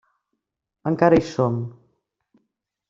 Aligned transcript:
Encara 0.91 1.21
hi 1.21 1.27
som. 1.29 1.61